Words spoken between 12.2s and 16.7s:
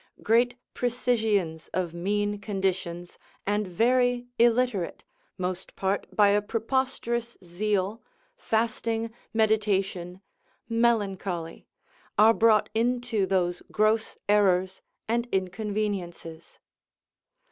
brought into those gross errors and inconveniences.